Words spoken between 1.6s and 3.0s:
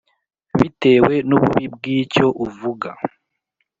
bw’icyo uvuga